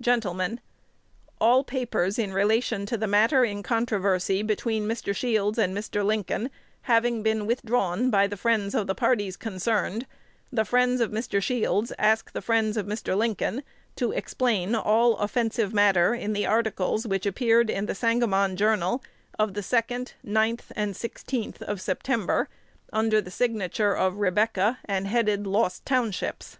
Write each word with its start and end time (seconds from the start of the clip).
Gentlemen, 0.00 0.58
All 1.40 1.62
papers 1.62 2.18
in 2.18 2.32
relation 2.32 2.86
to 2.86 2.96
the 2.98 3.06
matter 3.06 3.44
in 3.44 3.62
controversy 3.62 4.42
between 4.42 4.88
Mr. 4.88 5.14
Shields 5.14 5.58
and 5.58 5.76
Mr. 5.76 6.04
Lincoln 6.04 6.50
having 6.90 7.22
been 7.22 7.46
withdrawn 7.46 8.10
by 8.10 8.26
the 8.26 8.36
friends 8.36 8.74
of 8.74 8.88
the 8.88 8.96
parties 8.96 9.36
concerned, 9.36 10.04
the 10.52 10.64
friends 10.64 11.00
of 11.00 11.12
Mr. 11.12 11.40
Shields 11.40 11.92
ask 12.00 12.32
the 12.32 12.42
friends 12.42 12.76
of 12.76 12.84
Mr. 12.86 13.16
Lincoln 13.16 13.62
to 13.94 14.10
explain 14.10 14.74
all 14.74 15.18
offensive 15.18 15.72
matter 15.72 16.14
in 16.16 16.32
the 16.32 16.46
articles 16.46 17.06
which 17.06 17.24
appeared 17.24 17.70
in 17.70 17.86
"The 17.86 17.94
Sangamon 17.94 18.56
Journal" 18.56 19.04
of 19.38 19.54
the 19.54 19.60
2d, 19.60 20.14
9th, 20.26 20.62
and 20.74 20.94
16th 20.94 21.62
of 21.62 21.80
September, 21.80 22.48
under 22.92 23.20
the 23.20 23.30
signature 23.30 23.96
of 23.96 24.16
"Rebecca," 24.16 24.78
and 24.84 25.06
headed 25.06 25.46
"Lost 25.46 25.86
Townships." 25.86 26.58